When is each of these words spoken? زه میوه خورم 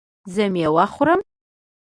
زه 0.33 0.43
میوه 0.53 0.85
خورم 0.93 1.19